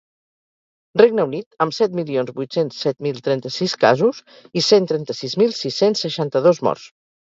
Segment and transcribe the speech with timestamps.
[1.01, 4.27] Regne Unit, amb set milions vuit-cents set mil trenta-sis casos
[4.65, 6.95] i cent trenta-sis mil sis-cents seixanta-dos morts.